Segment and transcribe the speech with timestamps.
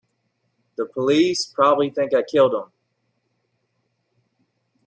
[0.77, 2.71] The police probably think I killed him.